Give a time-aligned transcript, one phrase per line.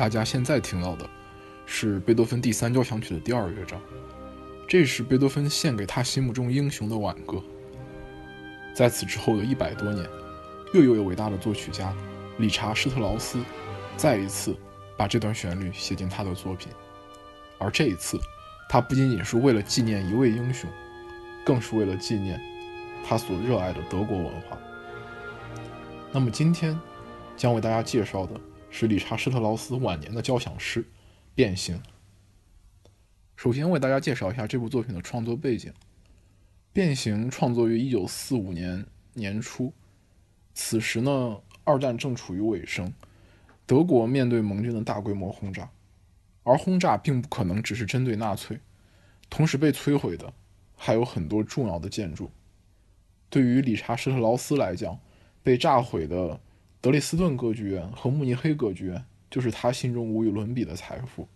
[0.00, 1.06] 大家现在听到的
[1.66, 3.78] 是贝多芬第三交响曲的第二乐章，
[4.66, 7.38] 这是贝多芬献给他心目中英雄的挽歌。
[8.74, 10.08] 在此之后的一百多年，
[10.72, 11.94] 又有一位伟大的作曲家
[12.38, 13.44] 理查施特劳斯
[13.94, 14.56] 再一次
[14.96, 16.72] 把这段旋律写进他的作品，
[17.58, 18.18] 而这一次，
[18.70, 20.70] 他不仅仅是为了纪念一位英雄，
[21.44, 22.40] 更是为了纪念
[23.06, 24.56] 他所热爱的德国文化。
[26.10, 26.80] 那么今天
[27.36, 28.40] 将为大家介绍的
[28.70, 30.82] 是理查施特劳斯晚年的交响诗
[31.34, 31.76] 《变形》。
[33.36, 35.70] 首先为大家介绍一下这部作品的创作背景，
[36.72, 39.72] 《变形》创作于1945年年初，
[40.54, 42.92] 此时呢，二战正处于尾声，
[43.66, 45.70] 德国面对盟军的大规模轰炸，
[46.42, 48.60] 而轰炸并不可能只是针对纳粹，
[49.28, 50.32] 同时被摧毁的
[50.76, 52.30] 还有很多重要的建筑。
[53.28, 54.98] 对于理查施特劳斯来讲，
[55.42, 56.38] 被炸毁的
[56.80, 61.28] 德累斯顿歌剧院和慕尼黑歌剧院，就是他心中无与伦比的财富。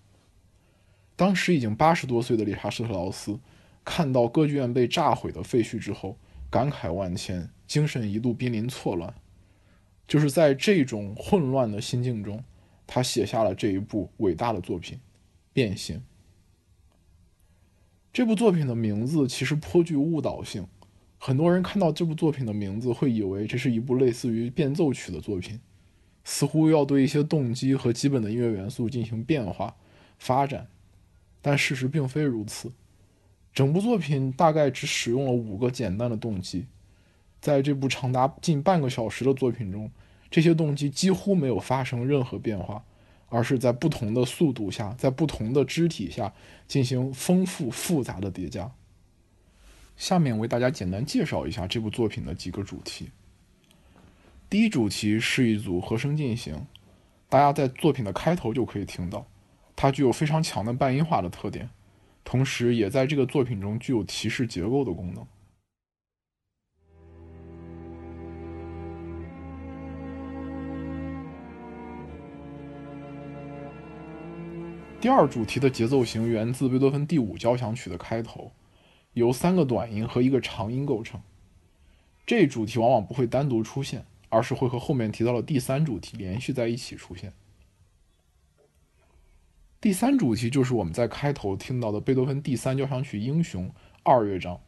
[1.16, 3.38] 当时已经八十多岁的理查施特劳斯，
[3.84, 6.16] 看到歌剧院被炸毁的废墟之后，
[6.50, 9.12] 感慨万千，精神一度濒临错乱。
[10.08, 12.42] 就是在这种混乱的心境中，
[12.86, 14.96] 他写下了这一部伟大的作品
[15.52, 15.98] 《变形》。
[18.12, 20.66] 这部作品的名字其实颇具误导性。
[21.26, 25.58] 很多人看到这部作品的名字，会以为这是一部类似于变奏曲的作品，
[26.22, 29.74] 似乎要对一些动机和基本的音乐元素进行变化
[30.18, 30.68] 发展。
[31.40, 32.70] 但事实并非如此，
[33.54, 36.66] 整部作品大概只使用了五个简单的动机，
[37.40, 39.90] 在这部长达近半个小时的作品中，
[40.30, 42.84] 这些动机几乎没有发生任何变化，
[43.30, 46.34] 而是在不同的速度下，在不同的肢体下
[46.68, 48.70] 进行丰富复杂的叠加。
[49.96, 53.10] 下面为大家简单介绍一下这部作品的几个主题。
[54.50, 56.66] 第一主题是一组和声进行，
[57.28, 59.26] 大家在作品的开头就可以听到，
[59.74, 61.68] 它具有非常强的半音化的特点，
[62.22, 65.26] 同时也在这个作品中具有提示结构的功能。
[75.00, 78.50] 第二主题的节奏型源自贝多芬第五交响曲的开头。
[79.14, 81.20] 由三个短音和一个长音构成，
[82.26, 87.32] 这主题往往不会单独出现，而是会和后面提到的第三主题连续在一起出现。
[89.80, 93.68] 第三主题就是我们在开头听到的贝多芬第三交响曲《英雄》
[94.02, 94.60] 二乐章。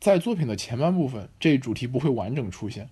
[0.00, 2.90] 在作品的前半部分，这一主题不会完整出现，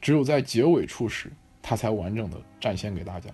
[0.00, 3.30] 只有在结尾处时，它才完整的展现给大家。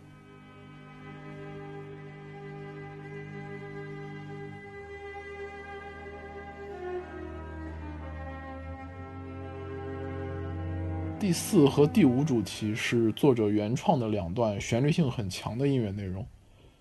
[11.21, 16.27] 第四和第五主题是作者原创的两段旋律性很强的音乐内容，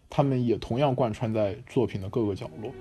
[0.09, 2.71] 它们也同样贯穿在作品的各个角落。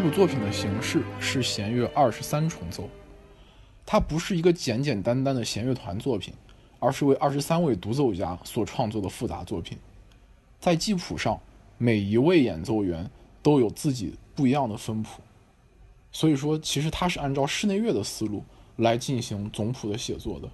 [0.00, 2.88] 这部作品的形式是弦乐二十三重奏，
[3.84, 6.32] 它不是一个简简单单的弦乐团作品，
[6.78, 9.76] 而是为二十三位独奏家所创作的复杂作品。
[10.58, 11.38] 在记谱上，
[11.76, 13.10] 每一位演奏员
[13.42, 15.20] 都有自己不一样的分谱，
[16.10, 18.42] 所以说其实它是按照室内乐的思路
[18.76, 20.48] 来进行总谱的写作的。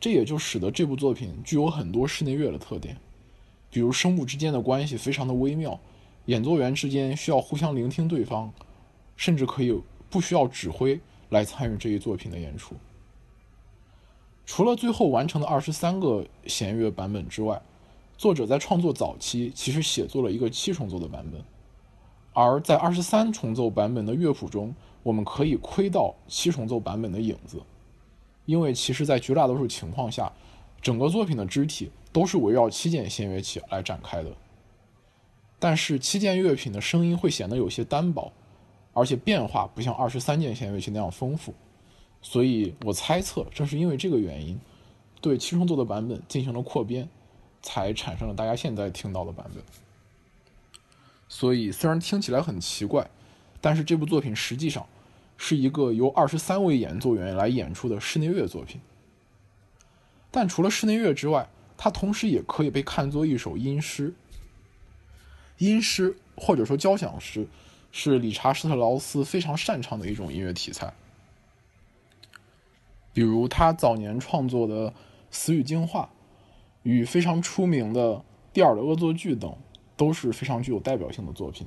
[0.00, 2.96] 这也就使得这部作品具有很多室内乐的特点，
[3.70, 5.78] 比如声部之间的关系非常的微妙。
[6.28, 8.52] 演奏员之间需要互相聆听对方，
[9.16, 9.74] 甚至可以
[10.10, 12.74] 不需要指挥来参与这一作品的演出。
[14.44, 17.58] 除了最后完成的二十三个弦乐版本之外，
[18.18, 21.42] 作者在创作早期其实写作了一个七重奏的版本，
[22.34, 27.58] 而在二十三重奏版本的乐谱中，我们可以窥到七重奏版本的影子，
[28.44, 30.30] 因为其实在绝大多数情况下，
[30.82, 34.30] 整个作品的肢体都是围绕七件弦乐器来展开的。
[35.58, 38.32] 但是七件乐品的声音会显得有些单薄，
[38.92, 41.52] 而且变化不像二十三件弦乐器那样丰富，
[42.22, 44.58] 所以我猜测正是因为这个原因，
[45.20, 47.08] 对七重奏的版本进行了扩编，
[47.60, 49.62] 才产生了大家现在听到的版本。
[51.28, 53.10] 所以虽然听起来很奇怪，
[53.60, 54.86] 但是这部作品实际上
[55.36, 58.80] 是一个由二十三位演奏员来演出的室内乐作品。
[60.30, 64.14] 但除了室内乐之外，它同时也可以被看作一首音诗。
[65.58, 67.46] 音诗或者说交响诗
[67.92, 70.92] 是理查施特劳斯非常擅长的一种音乐题材。
[73.12, 74.90] 比如他早年创作的
[75.30, 76.10] 《死与进化》
[76.84, 78.14] 与非常出名的
[78.52, 79.52] 《蒂尔的恶作剧》等，
[79.96, 81.66] 都是非常具有代表性的作品。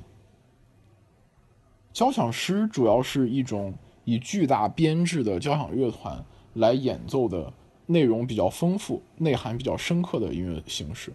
[1.92, 3.74] 交响诗主要是一种
[4.04, 6.24] 以巨大编制的交响乐团
[6.54, 7.52] 来演奏的，
[7.84, 11.12] 内容比较丰富、内涵比较深刻的音乐形式。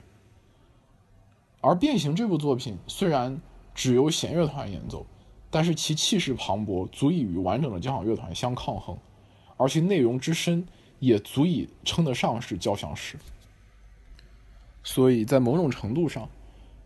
[1.68, 3.42] 而《变形》这部作品虽然
[3.75, 5.06] 只由弦乐团演奏，
[5.50, 8.98] 但是其气势磅礴，足以与完整的交响乐团相抗衡，
[9.58, 10.66] 而其内容之深
[11.00, 13.18] 也足以称得上是交响诗。
[14.81, 16.24] 所以在某种程度上，《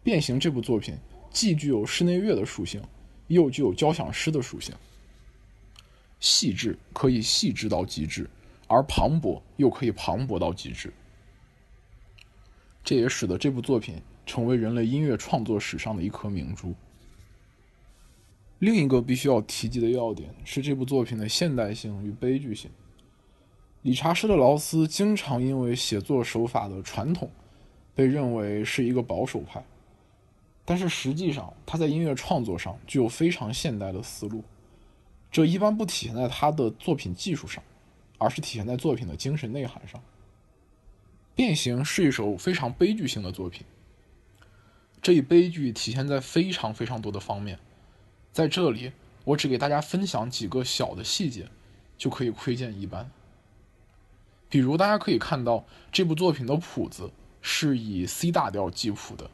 [0.01, 0.98] 变形》这部作品
[1.30, 2.81] 既具有室内乐的属性。
[3.28, 4.75] 又具有交响诗的属性，
[6.19, 8.30] 细致可以细致到极致，
[8.68, 10.92] 而磅礴又可以磅礴到极致。
[12.83, 14.01] 这也使得这部作品
[14.31, 16.74] 成为人类音乐创作史上的一颗明珠。
[18.60, 22.72] 另一个必须要提及的要点是这部作品的现代性与悲剧性。
[23.81, 27.30] 理查施特劳斯经常因为写作手法的传统，
[27.94, 29.62] 被认为是一个保守派。
[30.63, 34.42] 但是实际上，他在音乐创作上具有非常现代的思路，
[35.30, 37.62] 这一般不体现在他的作品技术上，
[38.18, 40.00] 而是体现在作品的精神内涵上。
[41.36, 43.66] 《变形》是一首非常悲剧性的作品，
[45.01, 47.57] 这一悲剧体现在非常非常多的方面，
[48.31, 48.92] 在这里
[49.24, 51.50] 我只给大家分享几个小的细节，
[51.98, 53.09] 就可以窥见一斑。
[54.48, 57.09] 比如大家可以看到，这部作品的谱子
[57.42, 59.30] 是以 C 大调记谱的。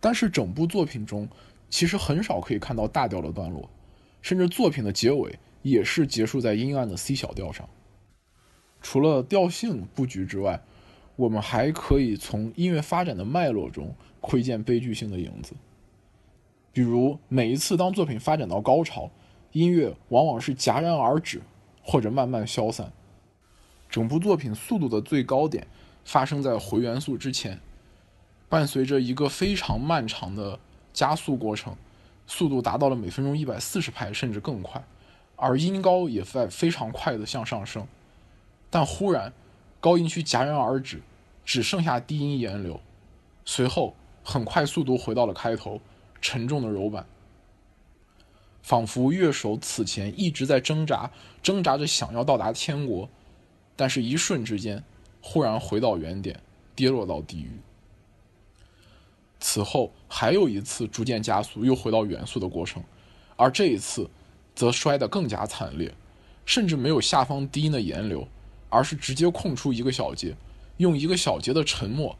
[0.00, 1.28] 但是整部作品中，
[1.68, 3.70] 其实很少可以看到大调的段落，
[4.22, 7.68] 甚至作品的结尾也是结束在阴暗的 C 小调上。
[8.82, 10.62] 除了调性布局之外，
[11.20, 15.52] 我们还可以从音乐发展的脉络中窥见悲剧性的影子。
[16.72, 19.10] 比如每一次当作品发展到高潮，
[19.52, 21.42] 音乐往往是戛然而止，
[21.82, 22.90] 或者慢慢消散。
[23.90, 25.66] 整部作品速度的最高点
[26.06, 27.60] 发生在回元素之前。
[28.48, 30.58] 伴随着一个非常漫长的
[30.94, 31.76] 加速过程，
[32.26, 34.82] 速度达到了每分钟一百四十拍，甚至更快，
[35.36, 37.86] 而音高也在非常快的向上升。
[38.70, 39.32] 但忽然，
[39.80, 41.02] 高音区戛然而止，
[41.44, 42.80] 只剩下低音沿流。
[43.44, 45.80] 随后，很快速度回到了开头，
[46.20, 47.06] 沉重的柔板，
[48.62, 51.10] 仿佛乐手此前一直在挣扎，
[51.42, 53.08] 挣扎着想要到达天国，
[53.74, 54.84] 但是一瞬之间，
[55.20, 56.38] 忽然回到原点，
[56.76, 57.50] 跌落到地狱。
[59.40, 62.82] 此后还有一次逐渐加速，又回到原速的过程，
[63.36, 64.08] 而这一次，
[64.54, 65.92] 则摔得更加惨烈，
[66.44, 68.28] 甚至没有下方低音的延流，
[68.68, 70.36] 而是直接空出一个小节，
[70.80, 72.16] 用一个小节的沉默，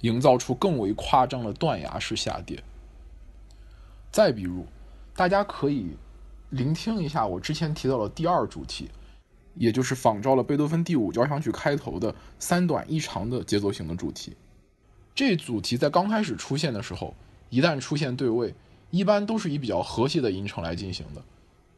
[0.00, 2.64] 营造出更为夸张的断崖式下跌。
[4.10, 4.64] 再比如，
[5.14, 5.98] 大家可以
[6.48, 8.88] 聆听一下我之前提到的第二主题，
[9.54, 14.34] 也就是仿照了贝多芬第五交响曲开头的三短一长的节奏型的主题。
[15.14, 17.14] 这主题在刚开始出现的时候，
[17.50, 18.54] 一旦出现对位，
[18.90, 21.22] 一般都是以比较和谐的音程来进行的，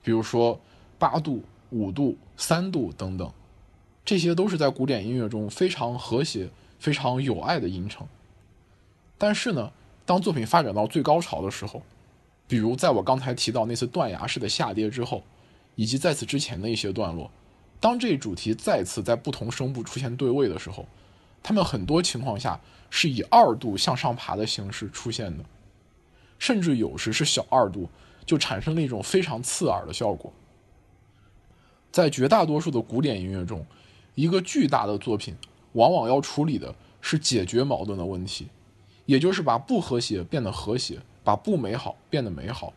[0.05, 0.61] 比如说
[1.01, 3.29] 八度、五度、三度等等，
[4.05, 8.07] 这些都是在古典音乐中非常和谐、非常有爱的音程。
[9.17, 9.73] 但是呢，
[10.05, 11.83] 当作品发展到最高潮的时候，
[12.47, 15.23] 比如在我刚才提到那次断崖式的下跌之后，
[15.75, 17.31] 以及在此之前的一些段落，
[17.81, 20.87] 当这一主题再次在不同声部出现对位的时候，
[21.43, 22.61] 它们很多情况下。
[22.97, 25.45] 是以二度向上爬的形式出现的，
[26.39, 27.89] 甚至有时是小二度，
[28.25, 30.33] 就产生了一种非常刺耳的效果。
[31.91, 33.67] 在绝大多数的古典音乐中，
[34.15, 35.35] 一个巨大的作品
[35.73, 38.49] 往往要处理的是解决矛盾的问题，
[39.07, 42.73] 也就是把不和谐变得和谐，把不美好变得美好。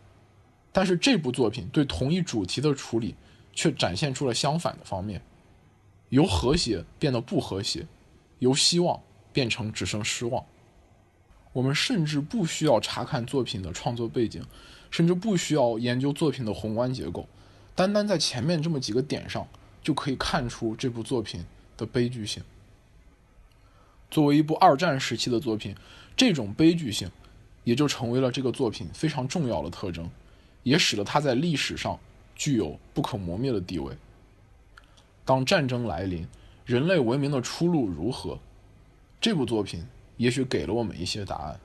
[0.72, 3.16] 但是这部作品对同一主题的处理
[3.54, 5.22] 却展现出了相反的方面，
[6.10, 7.86] 由和谐变得不和谐，
[8.40, 9.00] 由希望。
[9.34, 10.44] 变成只剩失望。
[11.54, 14.44] 我们甚至不需要查看作品的创作背景，
[14.90, 17.28] 甚至不需要研究作品的宏观结构，
[17.76, 19.48] 单单在前面这么几个点上，
[19.88, 21.46] 就可以看出这部作品
[21.78, 22.44] 的悲剧性。
[24.12, 25.74] 作为一部二战时期的作品，
[26.18, 27.10] 这种悲剧性
[27.64, 30.10] 也就成为了这个作品非常重要的特征，
[30.64, 31.98] 也使得它在历史上
[32.36, 33.96] 具有不可磨灭的地位。
[35.24, 36.28] 当战争来临，
[36.66, 38.40] 人类文明的出路如何？
[39.22, 41.58] 这部作品也许给了我们一些答案。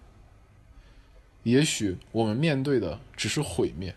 [1.43, 3.97] 也许我们面对的只是毁灭，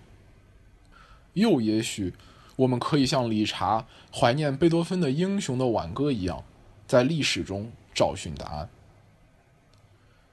[1.34, 2.12] 又也许
[2.56, 6.44] 我们可以像理查怀念贝多芬的英雄的挽歌一样，
[6.88, 8.70] 在历史中找寻答案。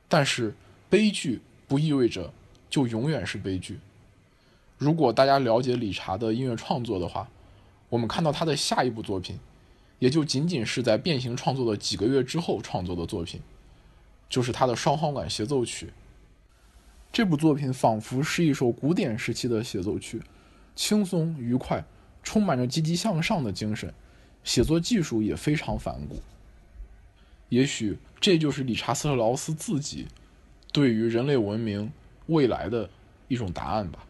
[0.08, 0.54] 但是
[0.88, 2.32] 悲剧不意味着
[2.68, 3.80] 就永远是悲剧。
[4.78, 7.28] 如果大家了解理查的音乐创作的话，
[7.88, 9.38] 我们看到他的下一部作品，
[9.98, 13.40] 也就仅仅是在变形创作的几个月之后创作的作品，
[14.28, 15.92] 就是他的双簧管协奏曲。
[17.12, 20.22] 这部作品仿佛是一首古典时期的协奏曲，
[20.74, 21.84] 轻松愉快，
[22.22, 23.92] 充满着积极向上的精神，
[24.44, 26.20] 写作技术也非常反骨。
[27.48, 30.08] 也许这就是理查斯特劳斯自己
[30.72, 31.92] 对于人类文明
[32.26, 32.88] 未来的
[33.28, 34.06] 一种答案吧。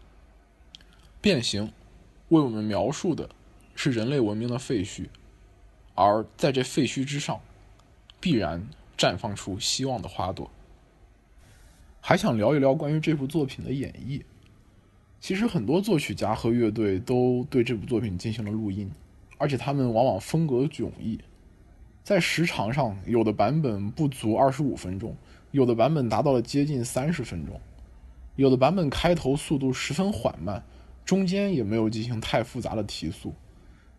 [1.20, 1.72] 变形
[2.28, 3.28] 为我们描述的
[3.74, 5.08] 是人类文明的废墟，
[5.94, 7.40] 而在这废墟之上，
[8.20, 10.50] 必然绽放出希望的花朵。
[12.00, 14.22] 还想聊一聊关于这部作品的演绎。
[15.22, 18.90] 其实很多作曲家和乐队都对这部作品进行了录音，
[19.38, 21.16] 而且他们往往风格迥异。
[22.02, 25.16] 在时长上，有的版本不足二十五分钟，
[25.52, 27.60] 有的版本达到了接近三十分钟，
[28.34, 30.64] 有的版本开头速度十分缓慢。
[31.04, 33.32] 中间也没有进行太复杂的提速，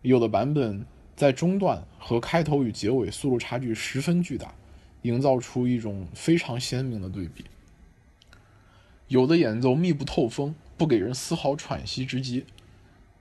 [0.02, 0.84] 有的版本
[1.16, 4.54] 在中段和开头与结尾速度差距十分巨大，
[5.00, 7.46] 营造出一种非常鲜明的对比。
[9.08, 10.54] 有的演奏密不透风，
[10.84, 12.42] 不给人丝毫喘息之机；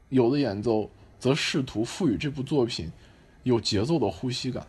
[0.10, 2.91] 有的演奏则试图赋予这部作品
[3.43, 4.67] 有节奏的呼吸感。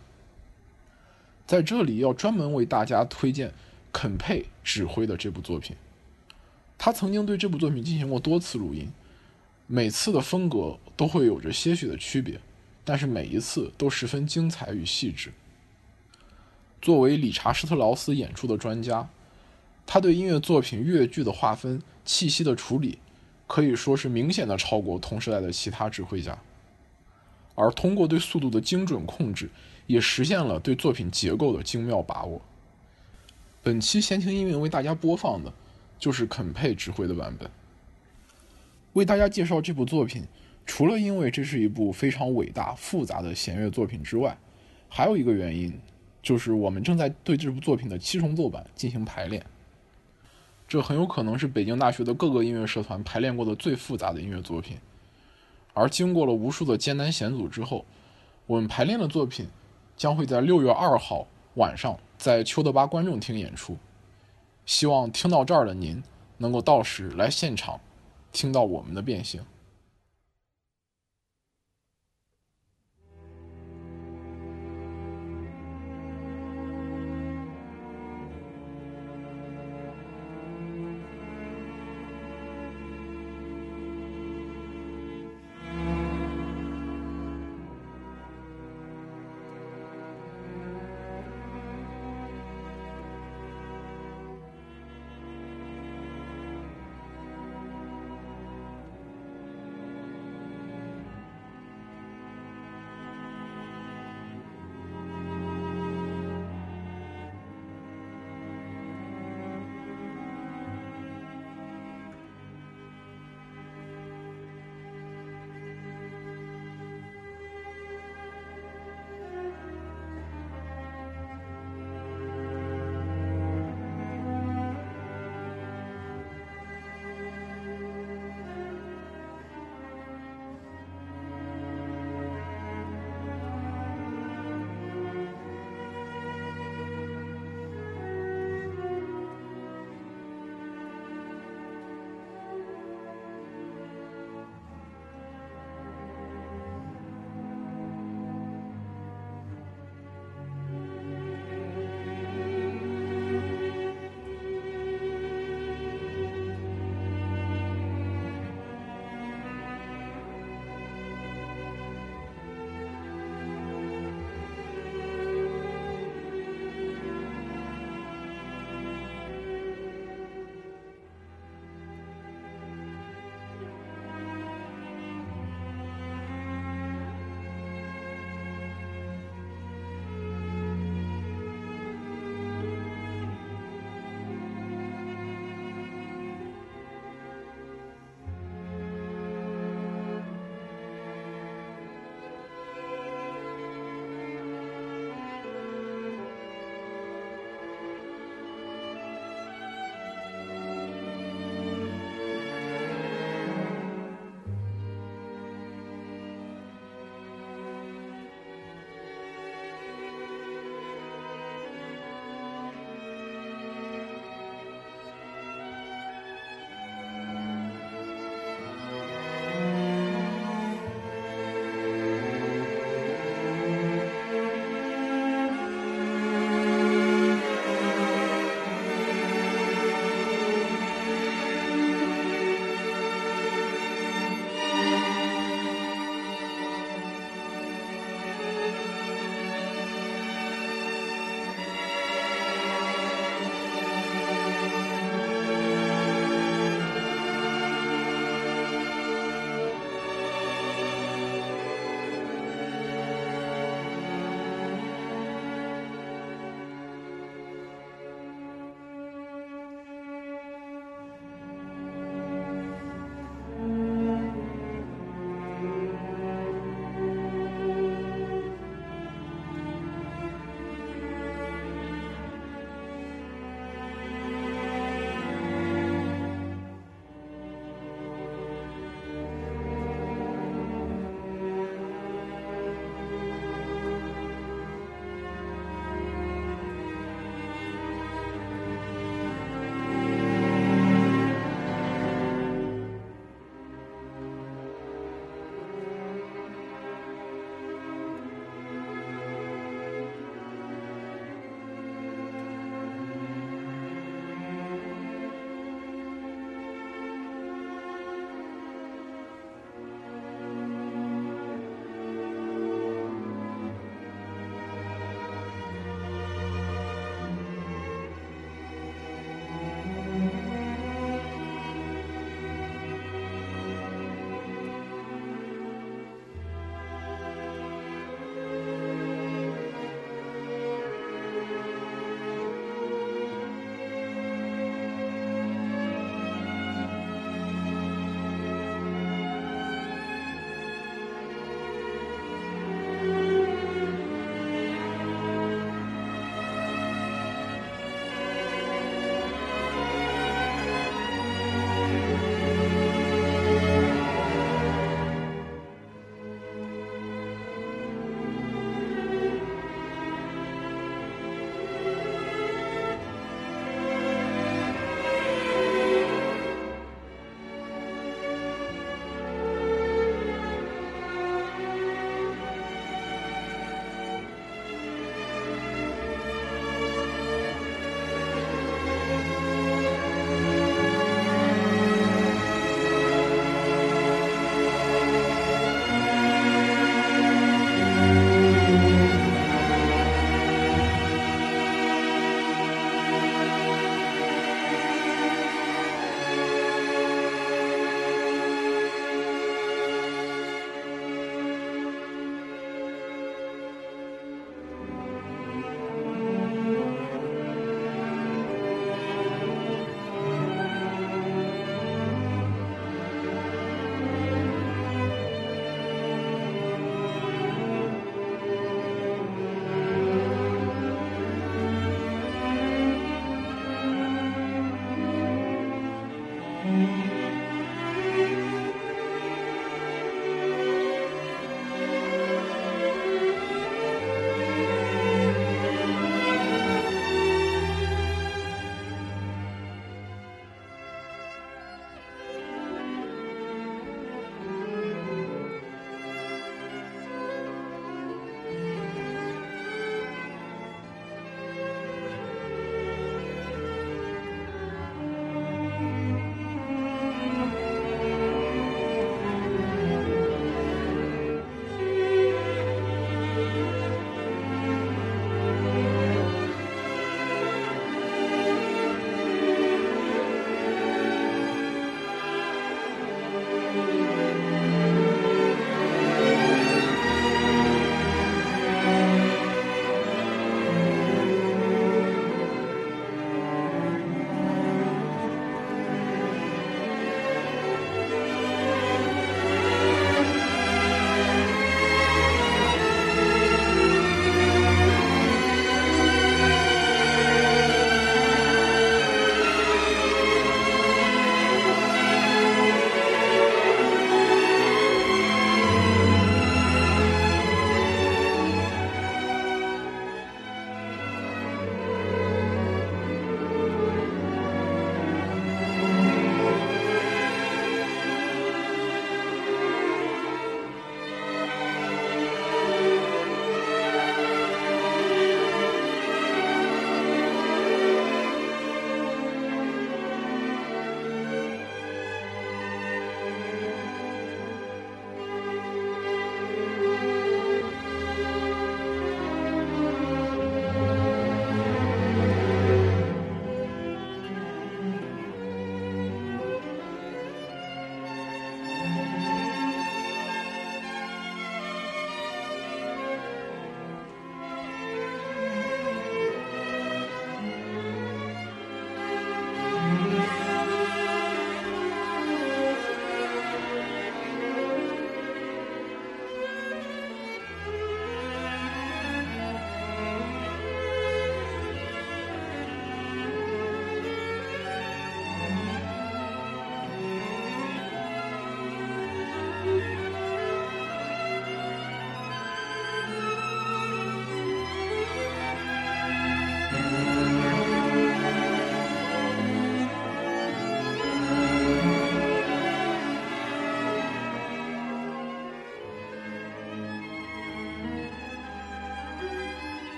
[1.44, 3.52] 在这里要专门为大家推荐
[3.92, 5.74] 肯佩指挥的这部作品，
[6.78, 8.88] 他曾经对这部作品进行过多次录音。
[9.66, 12.38] 每次的风格都会有着些许的区别，
[12.84, 15.32] 但是每一次都十分精彩与细致。
[16.80, 19.08] 作为理查施特劳斯演出的专家，
[19.86, 22.98] 他对音乐作品乐句的划分、气息的处理，
[23.46, 26.36] 可以说是明显的超过同时代的其他指挥家。
[27.54, 29.48] 而通过对速度的精准控制，
[29.86, 32.40] 也实现了对作品结构的精妙把握。
[33.62, 35.52] 本期闲情音乐为大家播放的，
[35.98, 37.48] 就是肯佩指挥的版本。
[38.94, 40.24] 为大家介绍这部作品，
[40.66, 44.36] 除了因为这是一部非常伟大复杂的弦乐作品之外，
[44.88, 45.72] 还有一个原因，
[46.22, 49.44] 就是我们正在对这部作品的七重奏版进行排练。
[50.66, 54.78] 这很有可能是北京大学的各个音乐社团排练过的最复杂的音乐作品。
[55.73, 57.85] 而经过了无数的艰难险阻之后，
[58.47, 59.47] 我们排练的作品
[59.97, 63.76] 将会在六月二号晚上在邱德巴观众厅演出。
[64.66, 66.02] 希望听到这儿的您
[66.38, 67.80] 能够到时来现场。
[68.33, 69.40] 听到我们的变形。